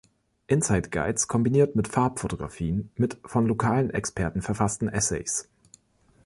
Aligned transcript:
Insight 0.47 0.89
Guides 0.91 1.27
kombiniert 1.27 1.77
Farbfotografien 1.87 2.89
mit 2.95 3.17
von 3.23 3.45
lokalen 3.45 3.91
Experten 3.91 4.41
verfassten 4.41 4.87
Essays. 4.89 5.47